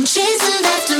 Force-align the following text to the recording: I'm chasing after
I'm 0.00 0.06
chasing 0.06 0.64
after 0.64 0.99